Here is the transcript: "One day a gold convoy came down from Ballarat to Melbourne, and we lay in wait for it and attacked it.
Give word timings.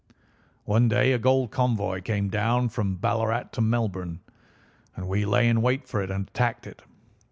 "One 0.65 0.87
day 0.87 1.11
a 1.13 1.19
gold 1.19 1.51
convoy 1.51 2.01
came 2.01 2.29
down 2.29 2.69
from 2.69 2.95
Ballarat 2.95 3.49
to 3.51 3.61
Melbourne, 3.61 4.21
and 4.95 5.07
we 5.07 5.25
lay 5.25 5.47
in 5.47 5.61
wait 5.61 5.87
for 5.87 6.01
it 6.01 6.09
and 6.09 6.27
attacked 6.27 6.65
it. 6.65 6.81